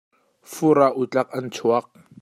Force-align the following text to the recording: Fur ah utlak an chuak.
Fur 0.53 0.77
ah 0.87 0.95
utlak 1.01 1.29
an 1.37 1.45
chuak. 1.55 1.87